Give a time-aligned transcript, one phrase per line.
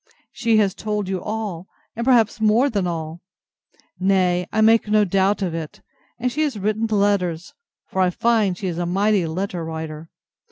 [0.31, 3.21] She has told you all, and perhaps more than all;
[3.99, 5.81] nay, I make no doubt of it;
[6.17, 7.53] and she has written letters
[7.85, 10.09] (for I find she is a mighty letter writer!)